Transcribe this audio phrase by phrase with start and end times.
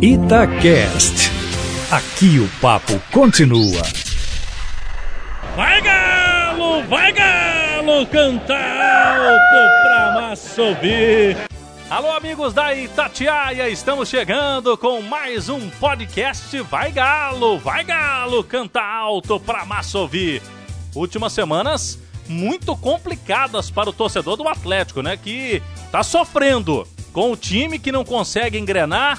[0.00, 1.30] Itacast.
[1.90, 3.82] Aqui o papo continua.
[5.56, 10.62] Vai galo, vai galo, canta alto pra massa.
[11.88, 18.82] Alô amigos da Itatiaia, estamos chegando com mais um podcast Vai Galo, vai Galo, canta
[18.82, 19.98] alto pra massa.
[20.94, 21.98] Últimas semanas
[22.28, 25.16] muito complicadas para o torcedor do Atlético, né?
[25.16, 29.18] Que tá sofrendo com o time que não consegue engrenar,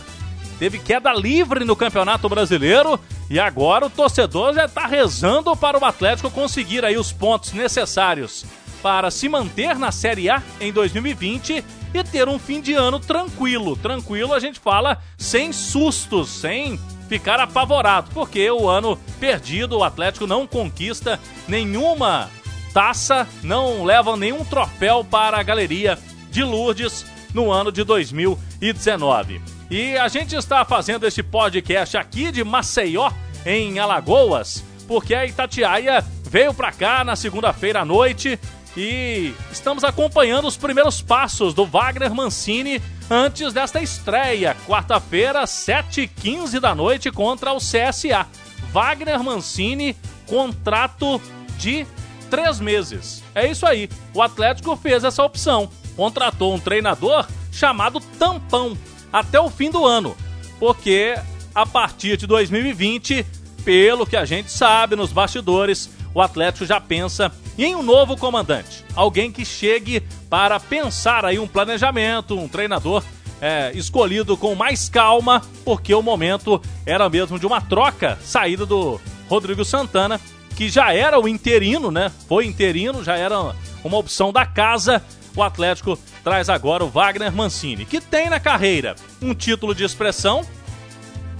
[0.60, 5.86] teve queda livre no Campeonato Brasileiro e agora o torcedor já está rezando para o
[5.86, 8.46] Atlético conseguir aí os pontos necessários
[8.82, 11.64] para se manter na Série A em 2020
[11.94, 13.76] e ter um fim de ano tranquilo.
[13.76, 20.28] Tranquilo a gente fala sem sustos, sem ficar apavorado, porque o ano perdido, o Atlético
[20.28, 22.30] não conquista nenhuma
[22.74, 25.98] taça, não leva nenhum troféu para a galeria
[26.30, 27.06] de Lourdes
[27.38, 29.40] no ano de 2019.
[29.70, 33.12] E a gente está fazendo este podcast aqui de Maceió,
[33.46, 38.40] em Alagoas, porque a Itatiaia veio para cá na segunda-feira à noite
[38.76, 46.74] e estamos acompanhando os primeiros passos do Wagner Mancini antes desta estreia, quarta-feira, 7h15 da
[46.74, 48.26] noite contra o CSA.
[48.74, 51.22] Wagner Mancini, contrato
[51.60, 51.86] de
[52.32, 53.24] três meses.
[53.36, 55.70] É isso aí, o Atlético fez essa opção.
[55.98, 58.78] Contratou um treinador chamado Tampão
[59.12, 60.16] até o fim do ano,
[60.60, 61.16] porque
[61.54, 63.26] a partir de 2020,
[63.66, 68.86] pelo que a gente sabe nos bastidores, o Atlético já pensa em um novo comandante,
[68.96, 73.04] alguém que chegue para pensar aí um planejamento, um treinador
[73.42, 79.00] é, escolhido com mais calma, porque o momento era mesmo de uma troca, saída do
[79.28, 80.20] Rodrigo Santana,
[80.56, 82.12] que já era o interino, né?
[82.28, 83.54] Foi interino, já era
[83.84, 85.04] uma opção da casa
[85.40, 90.42] o Atlético traz agora o Wagner Mancini, que tem na carreira um título de expressão,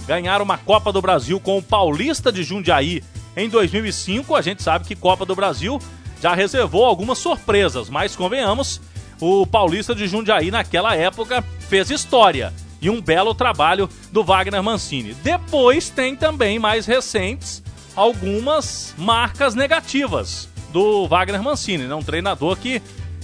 [0.06, 3.02] ganhar uma Copa do Brasil com o Paulista de Jundiaí
[3.36, 4.34] em 2005.
[4.34, 5.80] A gente sabe que Copa do Brasil
[6.22, 8.80] já reservou algumas surpresas, mas convenhamos,
[9.20, 15.14] o Paulista de Jundiaí naquela época fez história e um belo trabalho do Wagner Mancini.
[15.22, 17.62] Depois tem também mais recentes
[17.96, 21.94] algumas marcas negativas do Wagner Mancini, né?
[21.94, 22.80] um treinador que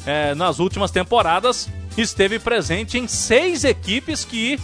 [0.06, 4.58] é, nas últimas temporadas, esteve presente em seis equipes que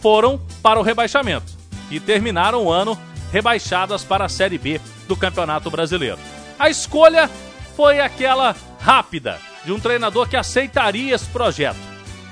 [0.00, 1.52] foram para o rebaixamento
[1.90, 2.98] e terminaram o ano
[3.32, 6.18] rebaixadas para a Série B do Campeonato Brasileiro.
[6.58, 7.30] A escolha
[7.76, 11.78] foi aquela rápida de um treinador que aceitaria esse projeto.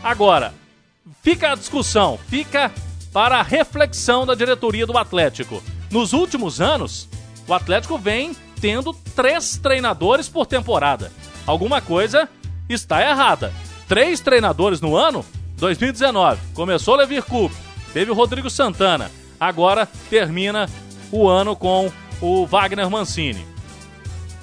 [0.02, 0.54] Agora,
[1.22, 2.72] fica a discussão, fica
[3.12, 5.62] para a reflexão da diretoria do Atlético.
[5.90, 7.08] Nos últimos anos,
[7.46, 11.12] o Atlético vem tendo três treinadores por temporada
[11.46, 12.28] alguma coisa
[12.68, 13.52] está errada.
[13.88, 15.24] Três treinadores no ano?
[15.56, 17.54] 2019, começou Levir Coupe,
[17.92, 20.68] teve o Rodrigo Santana, agora termina
[21.12, 21.90] o ano com
[22.20, 23.46] o Wagner Mancini.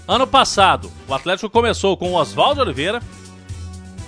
[0.08, 3.02] Ano passado, o Atlético começou com o Oswaldo Oliveira,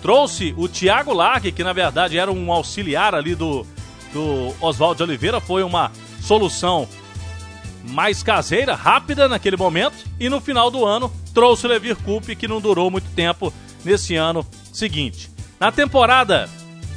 [0.02, 3.66] trouxe o Thiago Largue, que na verdade era um auxiliar ali do,
[4.12, 6.88] do Oswaldo Oliveira, foi uma solução
[7.84, 12.48] mais caseira, rápida naquele momento, e no final do ano trouxe o Levir Coupe, que
[12.48, 15.30] não durou muito tempo nesse ano seguinte.
[15.60, 16.50] Na temporada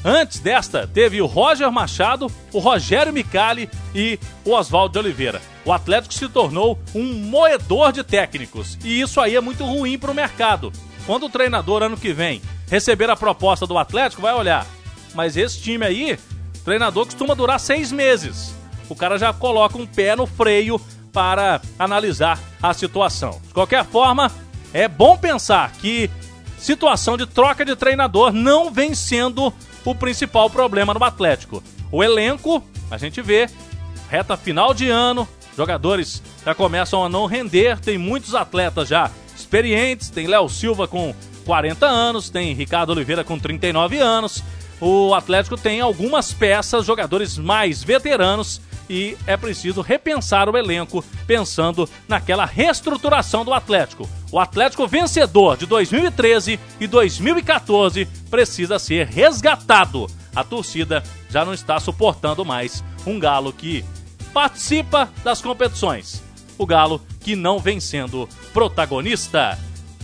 [0.05, 5.43] antes desta, teve o Roger Machado, o Rogério Micali e o Oswaldo de Oliveira.
[5.65, 10.13] O Atlético se tornou um moedor de técnicos, e isso aí é muito ruim para
[10.13, 10.73] o mercado.
[11.07, 14.67] Quando o treinador ano que vem receber a proposta do Atlético, vai olhar.
[15.15, 16.19] Mas esse time aí,
[16.65, 18.56] treinador costuma durar seis meses
[18.89, 20.81] o cara já coloca um pé no freio
[21.13, 23.41] para analisar a situação.
[23.47, 24.31] De qualquer forma,
[24.73, 26.11] é bom pensar que
[26.59, 29.53] situação de troca de treinador não vem sendo
[29.85, 31.63] o principal problema no Atlético.
[31.91, 33.49] O elenco, a gente vê,
[34.11, 35.27] reta final de ano,
[35.57, 41.15] jogadores já começam a não render, tem muitos atletas já experientes, tem Léo Silva com
[41.45, 44.43] 40 anos, tem Ricardo Oliveira com 39 anos.
[44.81, 51.89] O Atlético tem algumas peças, jogadores mais veteranos e é preciso repensar o elenco pensando
[52.09, 54.09] naquela reestruturação do Atlético.
[54.31, 60.07] O Atlético vencedor de 2013 e 2014 precisa ser resgatado.
[60.35, 63.85] A torcida já não está suportando mais um Galo que
[64.33, 66.23] participa das competições.
[66.59, 69.59] O Galo que não vem sendo protagonista.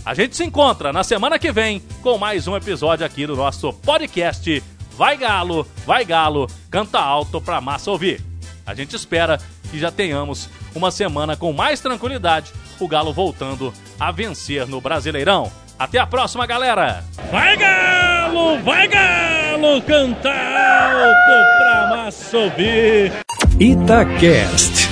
[0.05, 3.73] A gente se encontra na semana que vem com mais um episódio aqui do nosso
[3.73, 4.63] podcast.
[4.97, 8.32] Vai Galo, vai Galo, canta alto pra massa ouvir.
[8.73, 9.39] A gente espera
[9.71, 13.71] que já tenhamos uma semana com mais tranquilidade, o Galo voltando
[14.01, 15.53] a vencer no Brasileirão.
[15.79, 17.05] Até a próxima, galera!
[17.31, 18.63] Vai Galo!
[18.63, 19.83] Vai Galo!
[19.83, 23.13] canta alto pra massa ouvir.
[23.61, 24.89] Itacast.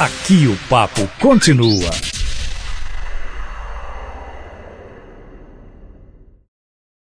[0.00, 2.11] Aqui o papo continua.